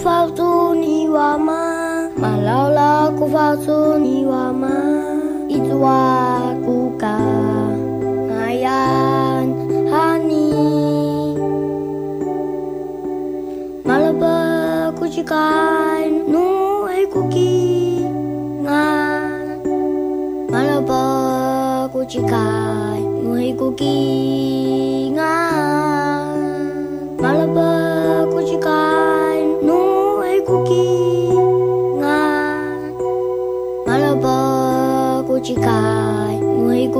[0.00, 4.72] Fakturni wama malau la ku, fakturni wama
[5.44, 7.76] itu aku kan
[8.32, 8.64] hani.
[8.64, 9.52] An
[9.92, 11.36] honey,
[13.84, 18.88] malabar ku cikan nu hei kukinya,
[20.48, 24.69] malabar ku cikan nu hei kukinya.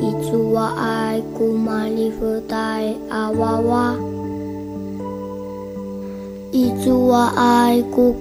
[0.00, 2.10] Itsu wa ai kumani
[3.06, 3.94] awawa.
[6.50, 8.14] Itsu wa ai ku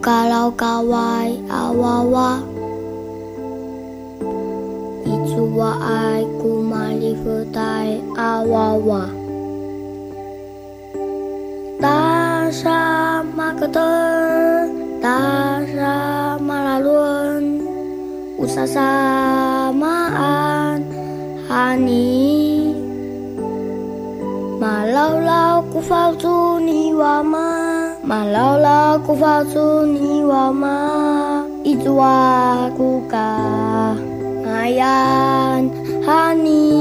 [0.54, 2.46] kawai awawa.
[5.02, 9.10] Itsu wa ai kumani futai awawa.
[11.82, 14.72] Tasama keter
[15.04, 17.60] Tasama lalun
[18.40, 20.03] Usasama
[21.54, 22.74] Hani,
[24.58, 30.82] malau la ku fokus ni wama, malau la ku fokus ni wama,
[31.62, 34.02] itu aku kan
[34.50, 35.70] ayam
[36.02, 36.74] Hani,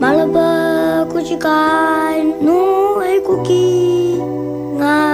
[0.00, 5.04] malah buku cikal nu aku kira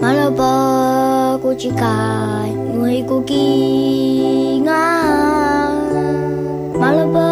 [0.00, 0.91] malah.
[1.52, 3.44] Malaba kuchikai, nuhi kuki
[4.64, 4.84] nga.
[6.80, 7.28] Malaba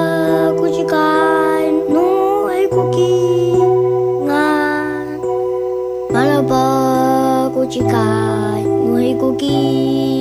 [0.61, 3.17] kuchikai, nuhi kuki
[4.28, 4.44] nga
[6.12, 6.64] Malaba
[7.55, 10.19] kuchikai, nuhi kuki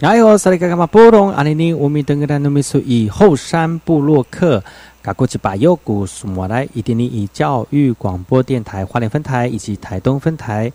[0.00, 4.62] 哎呦，萨利嘎嘎马波隆阿尼尼乌米登格兰努米苏以后山部落客，
[5.00, 10.70] 嘎过去把右古苏莫来伊丁尼以教育广播电台花莲分台以及台东分台。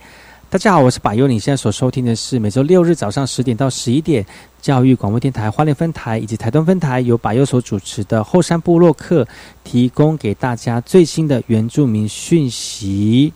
[0.50, 4.26] 大家好，我是把优，你现在所收听的是每周六日早上十点到十一点，
[4.62, 9.28] 教育广播电台花莲分台以及台东分台由把优所主持的后山部落客，
[9.66, 13.34] 提供给大家最新的原住民讯息。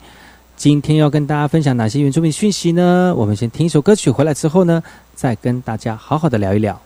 [0.63, 3.13] 今天要跟大家分享哪些原住民讯息呢？
[3.17, 4.81] 我们先听一首歌曲，回来之后呢，
[5.13, 6.81] 再跟大家好好的聊一聊。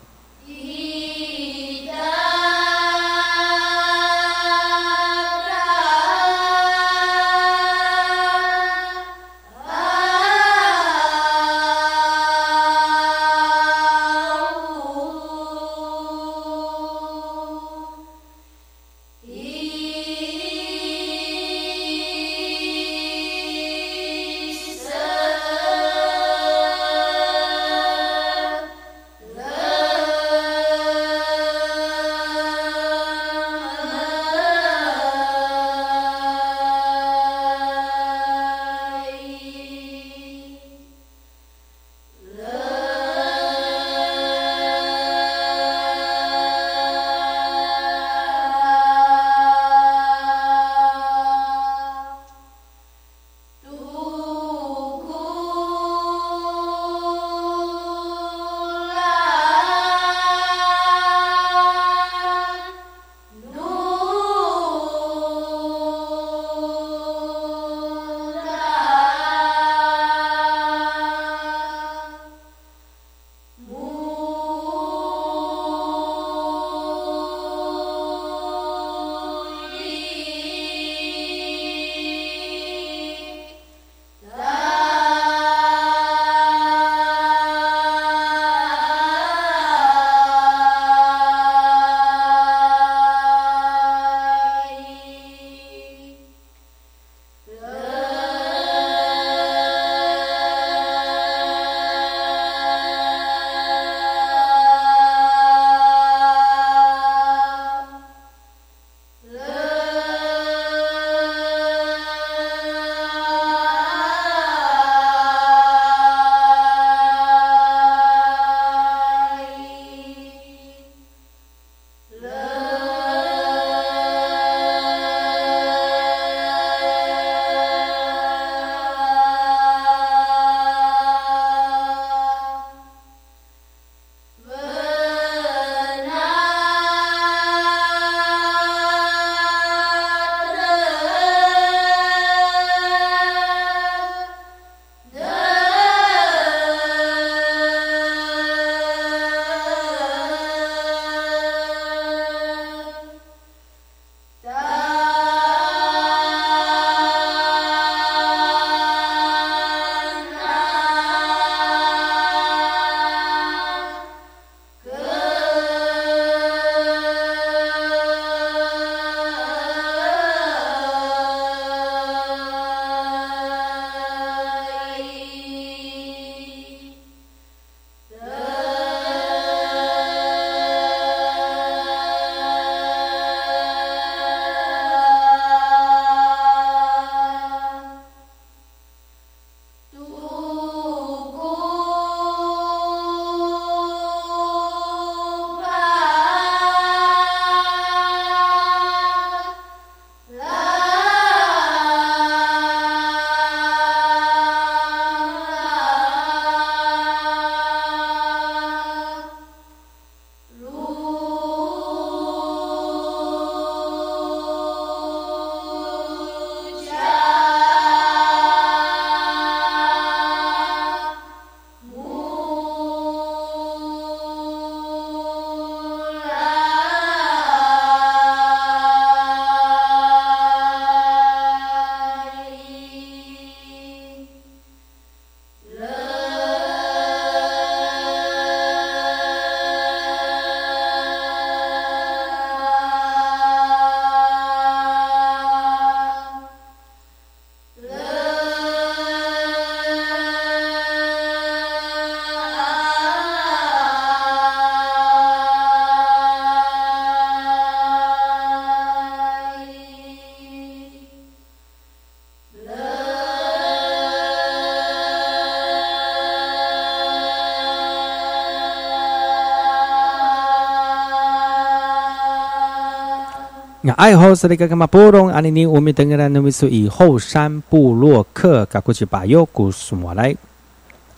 [273.97, 274.85] 爱好是那个干嘛？
[274.85, 280.35] 波隆阿尼尼，我们等个来，那么是以后山部落客，赶过去把优故事莫来。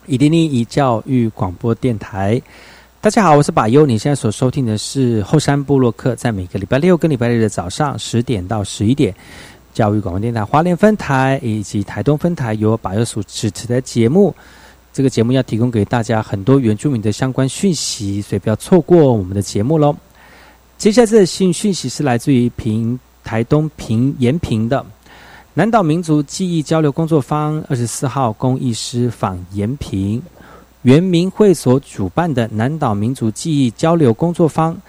[0.05, 2.41] 伊丁尼以教育广播电台，
[3.01, 3.85] 大家好，我是把优。
[3.85, 9.13] 你现在所收听的是后山部落客，在每个礼拜六跟礼拜日的早上十点到十一点，
[9.73, 14.33] 教育广播电台花莲分台以及台东分台由把优所主持的节目。
[14.93, 19.93] 这个节目要提供给大家很多原住民的相关讯息，所以不要错过我们的节目喽。
[20.79, 24.85] 接下来这信讯息是来自于平台东平延平的
[25.53, 30.23] 南岛民族记忆交流工作坊，二十四号公益师访延平，
[30.83, 34.81] 原民会所主办的南岛民族记忆交流工作坊，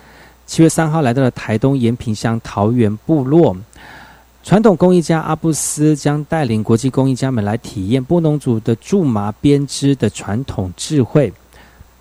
[0.47, 3.56] 七月三号来到了台东延平乡桃园部落，
[4.44, 11.32] 传统工艺家阿布斯将带领国际工艺家们来体验布农族的苎麻编织的传统智慧。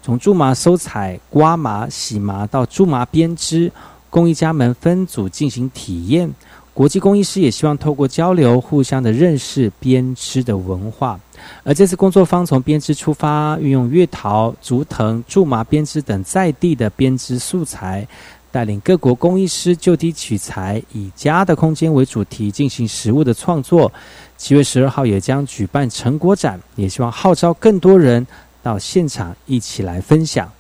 [0.02, 3.72] 从苎麻收采、刮麻、洗麻到苎麻编织，
[4.10, 6.30] 工艺家们分组进行体验。
[6.74, 11.20] 国际工艺师也希望透过交流，互相的认识编织的文化。
[11.64, 18.08] 而这次工作坊从编织出发，运用月桃、竹藤、苎麻编织等在地的编织素材，
[18.50, 23.92] 带领各国工艺师就地取材，以家的空间为主题进行实物的创作。
[24.38, 28.26] 七月十二号也将举办成果展，也希望号召更多人。
[28.62, 30.52] 到现场一起来分享。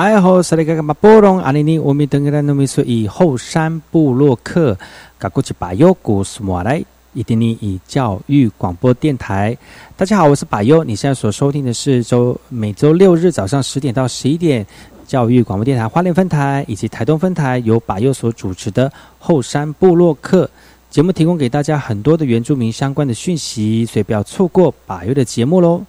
[0.00, 4.74] 那爱好是那个马波隆阿尼尼，我们等个来农民说以后山部落客，
[5.18, 9.54] 噶过去把优古斯莫来，一定尼以教育广播电台。
[9.98, 14.66] 大家好，我是把优，你现在所收听的是周每周六日早上十点到十一点，
[15.06, 20.48] 教育广播电台花莲分台以及台东分台由把优所主持的后山部落客
[20.88, 25.84] 节目，提供给大家很多的原住民相关的讯息，所以不要错过把优的节目喽。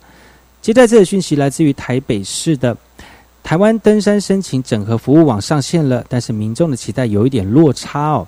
[0.62, 2.76] 接待这个讯息来自于台北市的。
[3.52, 8.26] 台湾登山申请整合服务网上线了，但是民众的期待有一点落差哦。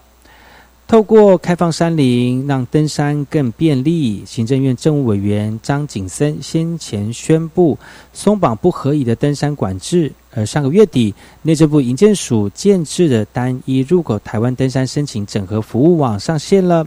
[0.86, 4.22] 透过开放山林，让登山更便利。
[4.26, 7.80] 行政院政务委员张景森先前宣布
[8.12, 16.86] 松绑不合宜的登山管制，而上个月底，内政部营建署建制的单一入口台湾登山申请整合服务网上线了。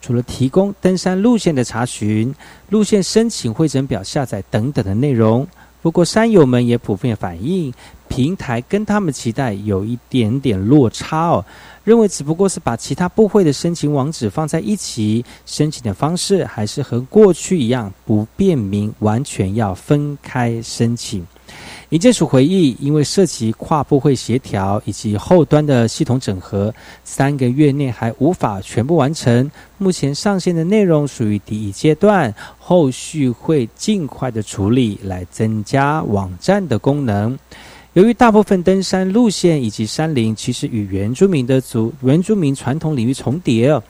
[0.00, 2.34] 除了提供登山路线的查询、
[2.70, 5.46] 路线申请会诊表下载等等的内容。
[5.84, 7.70] 不过，山友们也普遍反映，
[8.08, 11.44] 平台跟他们期待有一点点落差哦。
[11.84, 21.26] 认为只不过是把其他部会的申请网址放在一起，申请的方式还是和过去一样不便明，完全要分开申请。
[21.94, 29.48] 营建署回忆，因为涉及跨部会协调以及后端的系统整合，三个月内还无法全部完成。
[29.78, 37.38] 目前上线的内容属于第一阶段，后续会尽快的处理，来增加网站的功能。
[37.92, 43.80] 由于大部分登山路线以及山林其实与原住民的族原住民传统领域重叠，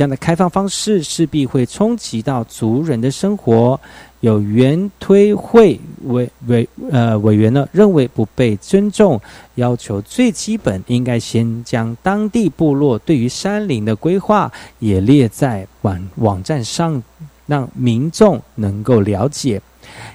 [0.00, 3.78] 这样的开放方式势必会冲击到族人的生活。
[4.20, 9.20] 有原推会委委呃委员呢认为不被尊重，
[9.56, 17.02] 要求最基本应该先将当地部落对于山林的规划也列在网网站上，
[17.46, 19.60] 让民众能够了解。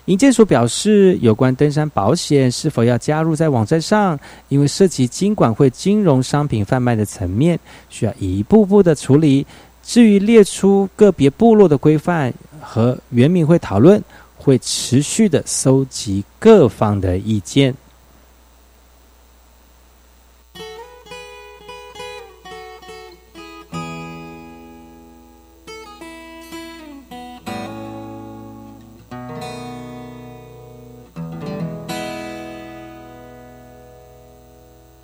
[0.05, 4.17] 营建署表示，有关登山保险是否要加入在网站上，
[4.47, 9.45] 因为涉及金管会金融商品贩卖的层面，需要一步步的处理。
[9.85, 14.03] 至于列出个别部落的规范和原民会讨论，
[14.35, 17.73] 会持续的搜集各方的意见。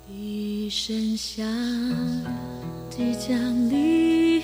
[0.08, 1.46] 一声响，
[2.90, 3.38] 即将
[3.70, 4.40] 离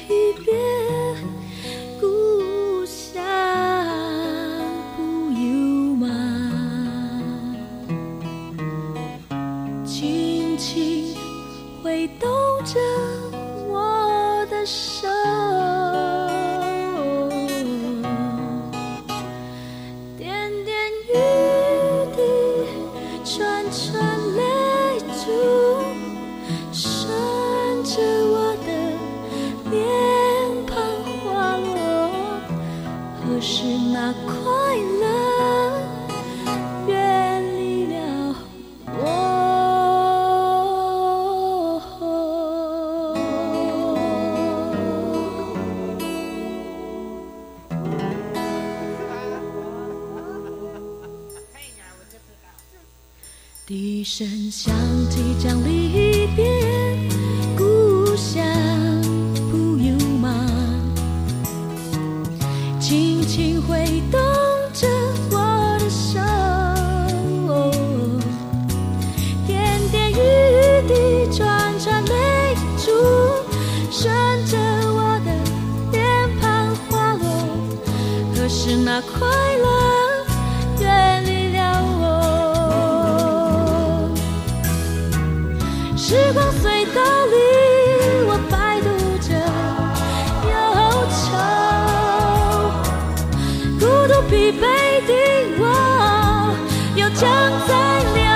[97.66, 98.27] 在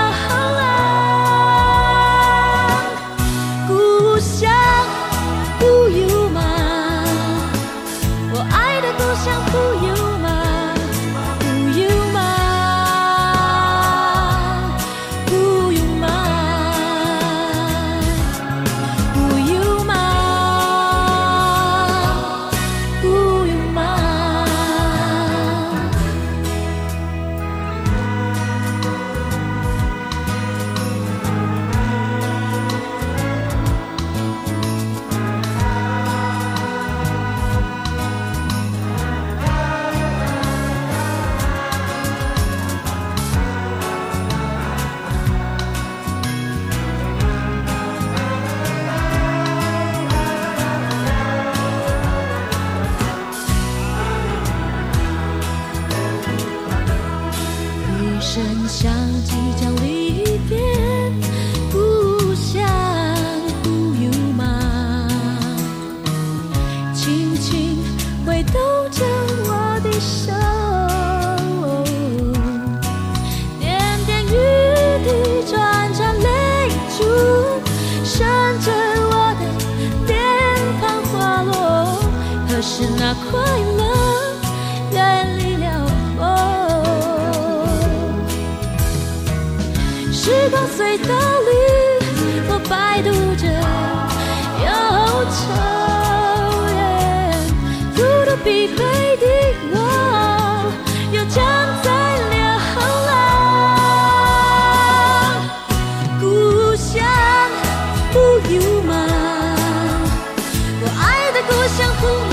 [111.75, 112.32] 相互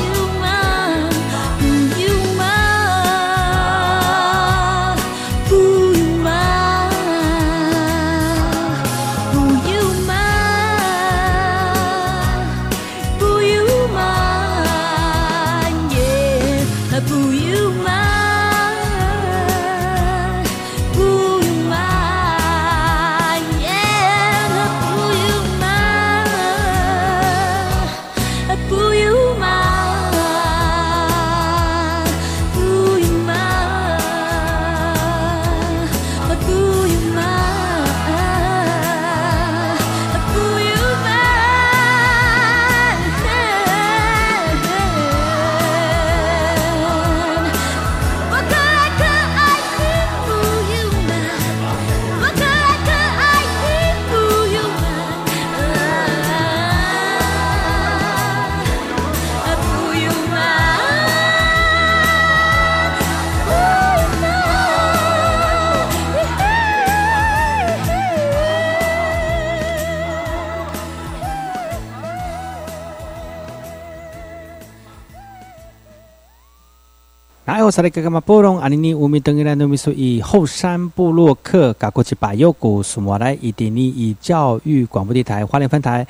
[77.70, 86.04] 萨利格格马波隆阿尼尼乌米登伊兰努米苏以后山布洛克嘎过去巴佑古苏莫来以迪尼以教育广播电台花莲分台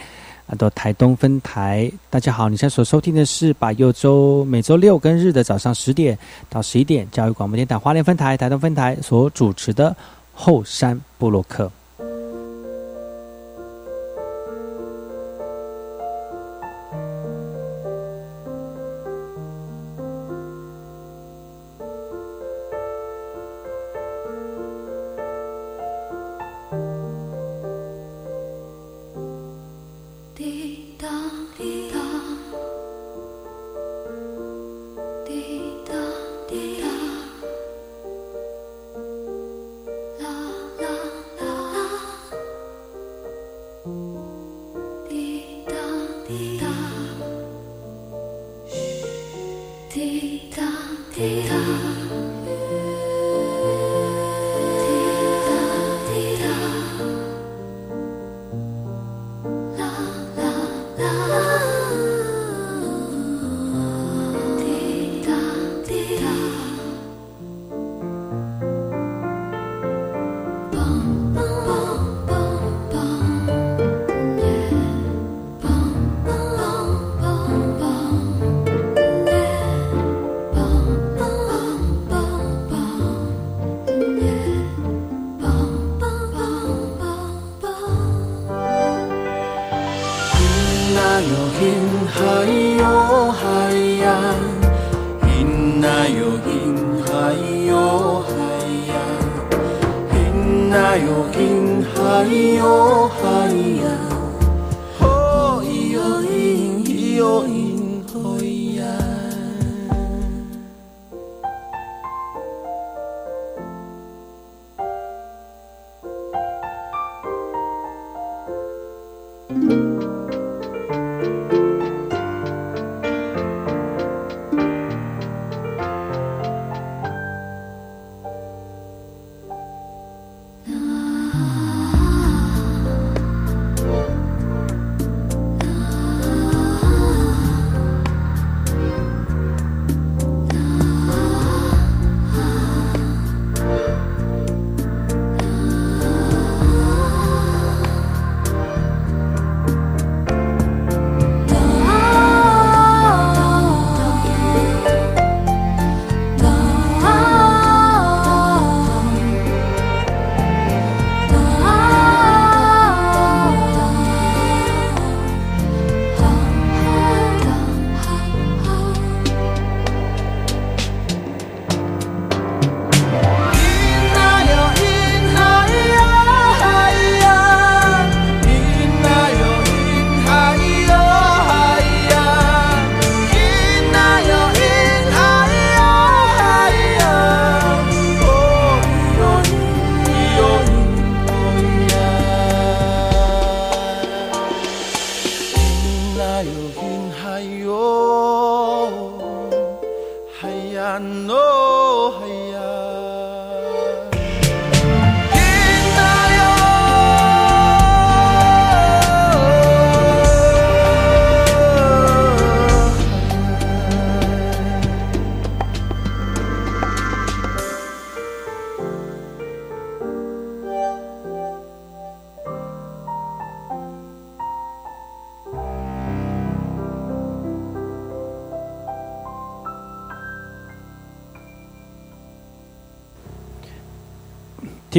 [0.46, 1.90] 啊到台东分台。
[2.09, 6.18] 大家好，你现在所收听的是把右周每周六跟日的早上十点
[6.49, 9.94] 到十一点教育广播电台花莲分台台东分台所主持的
[10.33, 11.70] 后山布洛克。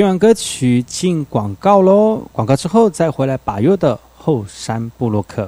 [0.02, 5.48] 听完歌曲进广告喽，广告之后再回来把右的后山布洛克。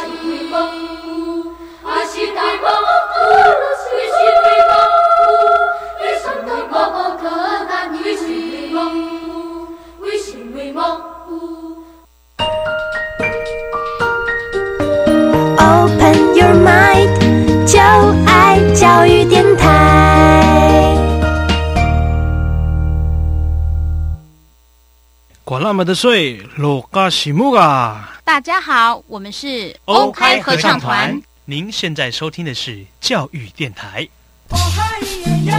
[25.83, 28.19] 的水，罗嘎西木啊！
[28.23, 31.19] 大家好，我们是欧开合唱团。
[31.45, 34.07] 您现在收听的是教育电台。
[34.49, 34.99] 咿呀嗨
[35.45, 35.57] 呀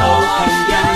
[0.00, 0.95] 哦嗨呀，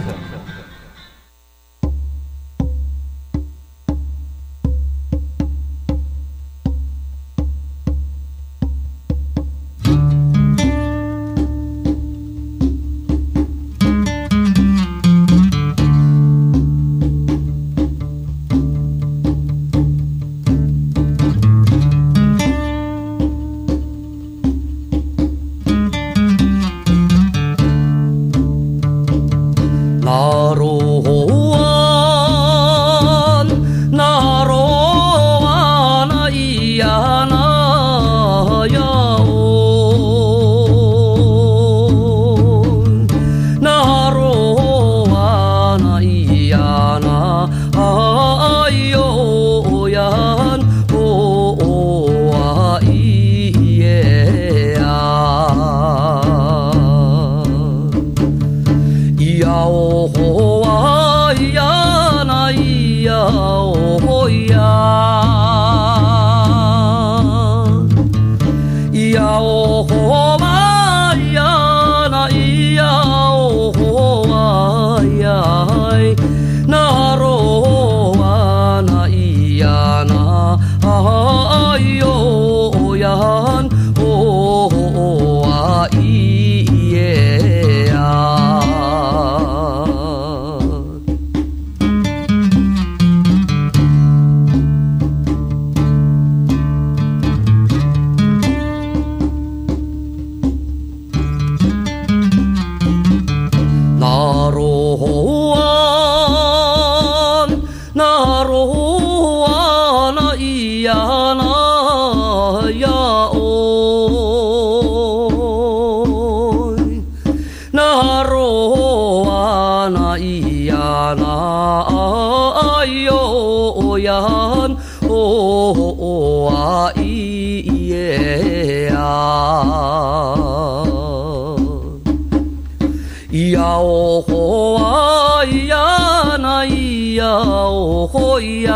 [138.41, 138.71] 呀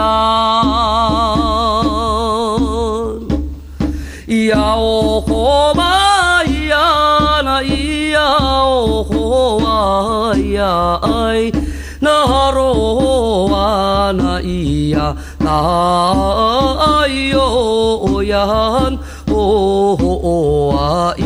[4.28, 11.52] 咿呀哦豁嘛咿呀咿呀哦豁哇咿呀哎
[12.00, 21.26] 那罗哇那咿呀哎呦呀哦哦哇咿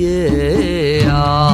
[0.00, 1.51] 耶呀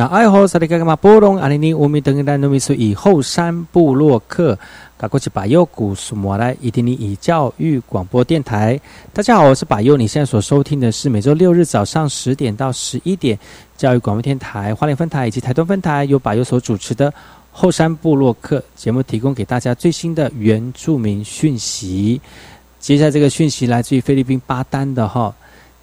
[0.00, 4.58] 那爱好萨利嘎嘎马波隆阿尼尼乌米登丹努米苏以后山部落客，
[4.96, 8.80] 赶过去把右古苏摩来伊丁尼以教育广播电台。
[9.12, 13.38] 大家好，我是把右，你现在所收听的是每周六日早上十点到十一点
[13.76, 17.12] 教育广播电台花莲分台以及台东分台由把右所主持的
[17.52, 22.18] 后山部落客节目，提供给大家最新的原住民讯息。
[22.78, 25.34] 接下来这个讯息来自于菲律宾巴丹的哈。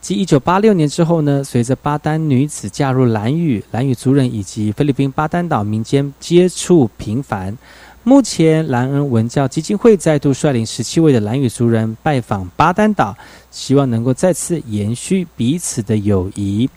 [0.08, 7.58] 继一九八六年之后呢，随着巴丹女子嫁入兰屿，兰屿族人以及菲律宾巴丹岛民间接触频繁。
[8.04, 13.14] 目前，兰恩文教基金会再度率领十七位的兰屿族人拜访巴丹岛，
[13.52, 16.70] 希望能够再次延续彼此的友谊。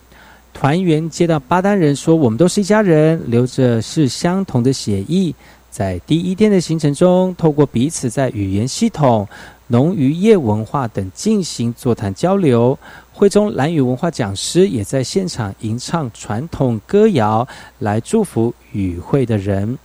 [0.53, 5.33] 团员接到巴丹人说：“我们都是一家人，留着是相同的血裔。”
[5.71, 9.25] 在第一天的行程中，透过彼此在语言系统、
[9.67, 12.77] 农渔业文化等进行座谈交流。
[13.21, 17.47] 会中蓝语文化讲师也在现场吟唱传统歌谣，
[17.77, 19.77] 来祝福与会的人。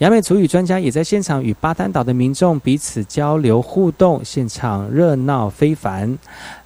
[0.00, 6.18] 雅美族语专家也在现场与巴丹岛的民众彼此交流互动，现场热闹非凡。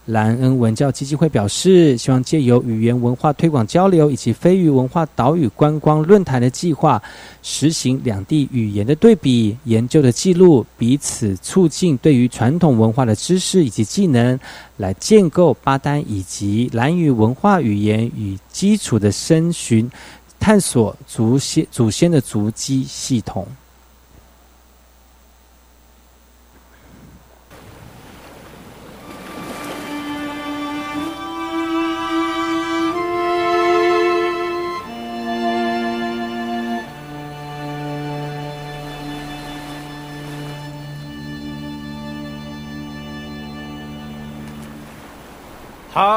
[0.06, 7.02] 兰恩文教基金会表示，希望借由语言文化推广交流以及非语文化岛屿观光论坛的计划，
[7.42, 14.38] 实行两地语言的对比研究的记录，彼此促进对于传统文化的知识以及技能，
[14.76, 19.90] 来建构巴丹以及兰语文化语言与基础的深寻，
[20.38, 23.44] 探索祖先祖先的足迹系统。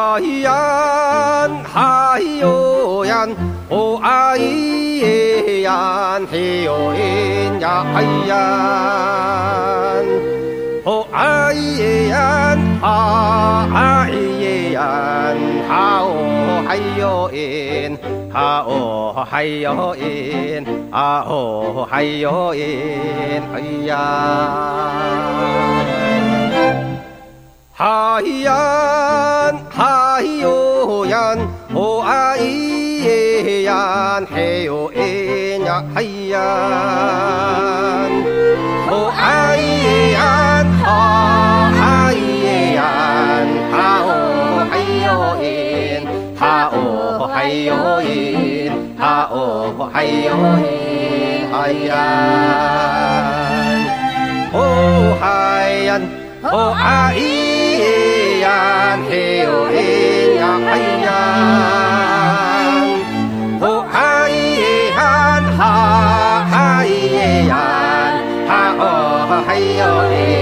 [0.09, 3.27] 哎呀，嗨哟呀，
[3.69, 8.33] 哦哎耶呀，嘿哟耶呀，哎呀，
[10.83, 14.81] 哦哎耶呀，啊哎耶呀，
[15.69, 17.91] 啊哦嗨哟耶，
[18.33, 23.97] 啊哦嗨哟耶，啊哦嗨哟耶，哎呀。
[27.79, 28.51] 哈咿呀，
[29.69, 31.37] 哈咿哟呀，
[31.73, 34.99] 哦啊咿呀，嘿哟哎
[35.63, 36.35] 呀，哈咿呀，
[38.91, 40.19] 哦啊咿呀，
[40.83, 40.91] 哈
[41.71, 42.19] 哈咿
[42.75, 42.83] 呀，
[43.71, 43.73] 哈
[44.03, 44.75] 哦哈
[45.05, 46.03] 哟哎，
[46.37, 46.75] 哈哦
[47.31, 47.71] 哈哟
[48.03, 48.11] 哎，
[48.99, 50.27] 哈哦哈哟
[50.59, 50.67] 哎，
[51.49, 51.55] 哈
[51.87, 51.95] 呀，
[54.51, 55.23] 哦哈
[55.63, 55.87] 呀，
[56.43, 57.17] 哦啊咿。
[57.21, 57.83] 哦啊哎
[58.41, 60.71] 呀，嘿呦，嘿呀，嘿
[61.05, 61.07] 呀，
[63.59, 63.97] 多嗨！
[64.27, 64.31] 哎
[64.95, 64.99] 呀，
[65.57, 65.61] 哈，
[66.51, 66.57] 哎
[67.47, 67.51] 呀，
[68.47, 68.49] 哈
[68.79, 68.83] 哦，
[69.47, 70.38] 嘿呦，嘿。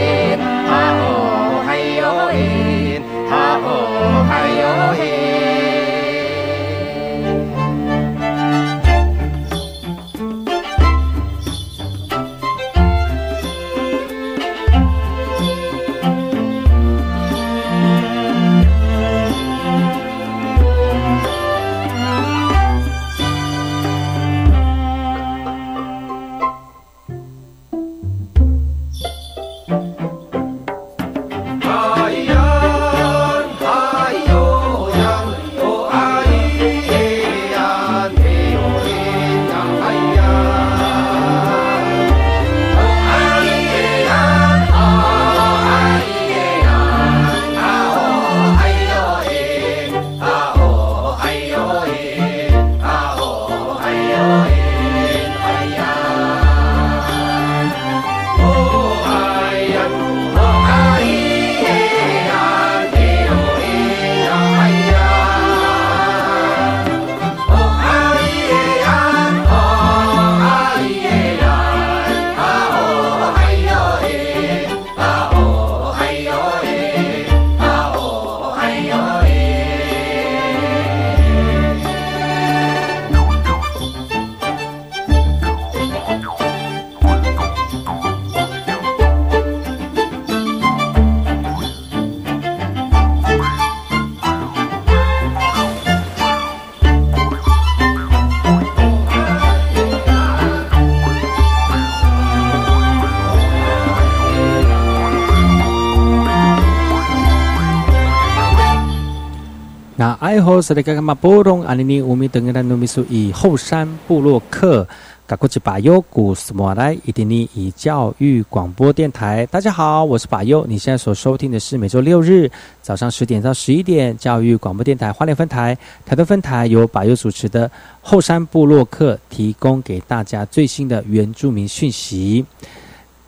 [110.57, 114.87] 那爱好是那个嘛波隆阿尼尼乌米等个的努米苏以后山布洛克。
[115.27, 120.65] 嘎古吉巴尤古斯莫来伊丁尼以教育广播电台，大家好，我是巴尤。
[120.65, 122.49] 你现在所收听的是每周六日
[122.81, 127.69] 早上十点到十一点教育广播电台花莲分台台东分台由巴尤主持的
[128.01, 132.43] 后山部落客，提供给大家最新的原住民讯息。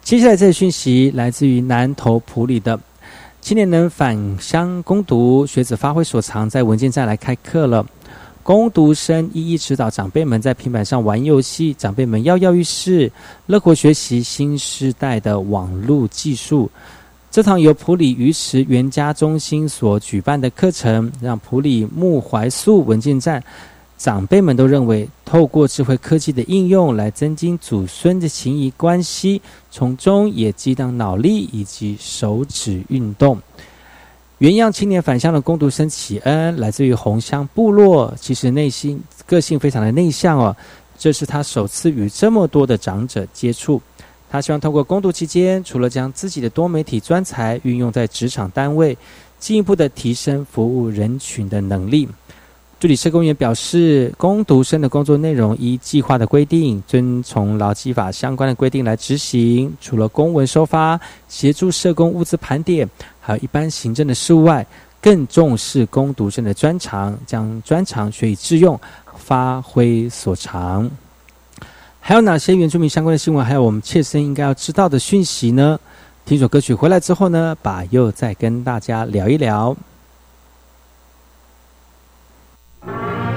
[0.01, 2.79] 接下来这个讯息来自于南投埔里的
[3.49, 7.83] 青年能返乡攻读学子发挥所长，在文件站来开课了。
[8.43, 13.11] 攻读生一一指导长辈们在平板上玩游戏，长辈们跃跃欲试，
[13.47, 16.69] 乐活学习新时代的网络技术。
[17.31, 23.43] 这堂由普里鱼池原家中心所举办的课程，让普里木怀素文件站
[23.99, 33.37] 长辈们都认为，透过智慧科技的应用来增进祖孙的情谊关系，从中也激荡脑力以及手指运动。
[34.37, 40.55] 原样青年返乡的攻读生启恩，来自于红乡部落，其实内心个性非常的内向哦。
[40.97, 43.81] 这是他首次与这么多的长者接触。
[44.31, 48.97] 他希望通过攻读期间，除了将自己的多媒体专才运用在职场单位，
[49.39, 52.07] 进一步的提升服务人群的能力。
[52.79, 59.75] 助理社工员表示，工读生的工作内容依计划的规定，遵从劳基法相关的规定来执行。
[59.81, 64.65] 除了公文收发、协助社工物资盘点，还有一般行政的事务外，
[65.01, 68.79] 更重视工读生的专长，将专长学以致用，
[69.17, 70.89] 发挥所长。
[71.99, 73.45] 还有哪些原住民相关的新闻？
[73.45, 75.77] 还有我们切身应该要知道的讯息呢？
[76.25, 79.75] 听首歌曲回来之后呢，把又再跟大家聊一聊。
[82.81, 83.28] Thank you.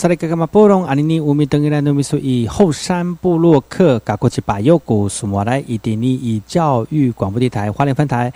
[0.00, 8.32] 萨利格格马波隆阿尼尼乌米登伊兰努米苏以后山布洛克嘎过去把右古苏摩来伊迪尼以教育广播电台花莲分台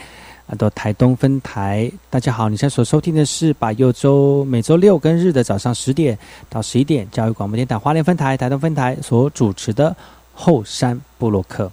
[0.46, 1.90] 啊到台东分台。
[2.10, 6.18] 大家好，你现在所收听的是把右周每周六跟日的早上十点
[6.50, 9.96] 到十一点教育广播电台花莲分台台东分台所主持的
[10.34, 11.72] 后山布洛克。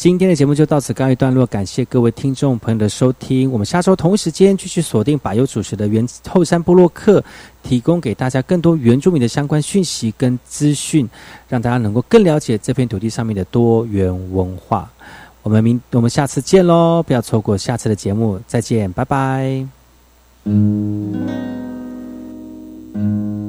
[0.00, 3.52] 今天的节目就到此告一段落，感谢各位听众朋友的收听。
[3.52, 7.22] 我们下周同一时间继续锁定百优主持的原后山部落客，
[7.62, 11.06] 提供给大家更多原住民的相关讯息跟资讯，
[11.50, 14.90] 让大家能够更了解这片土地上面的多元文化。
[15.42, 17.02] 我们明我们下次见喽！
[17.02, 19.66] 不要错过下次的节目，再见，拜拜。
[22.94, 23.39] Nyuk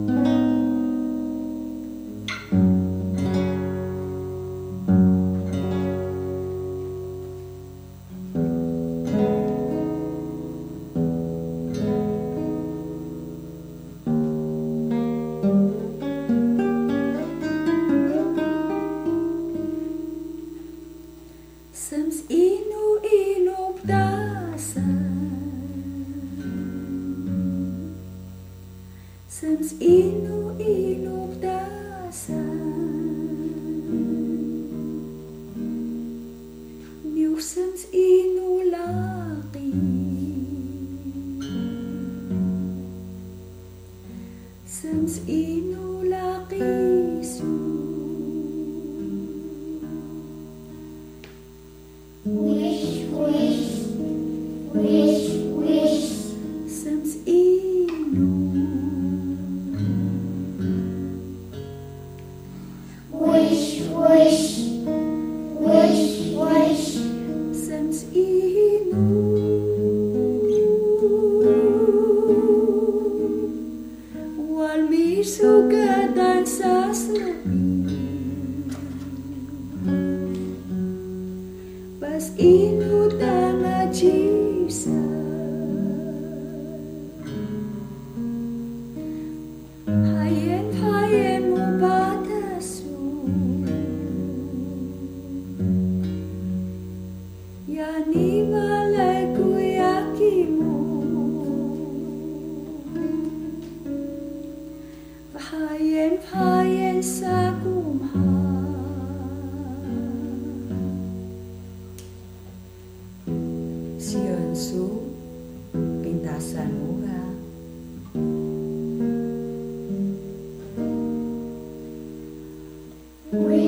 [123.31, 123.60] We